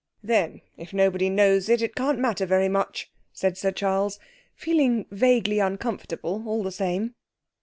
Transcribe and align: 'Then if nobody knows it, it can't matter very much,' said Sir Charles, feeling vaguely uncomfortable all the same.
'Then 0.23 0.61
if 0.77 0.93
nobody 0.93 1.29
knows 1.29 1.69
it, 1.69 1.79
it 1.79 1.93
can't 1.93 2.17
matter 2.17 2.43
very 2.43 2.67
much,' 2.67 3.11
said 3.31 3.55
Sir 3.55 3.69
Charles, 3.71 4.17
feeling 4.55 5.05
vaguely 5.11 5.59
uncomfortable 5.59 6.41
all 6.47 6.63
the 6.63 6.71
same. 6.71 7.13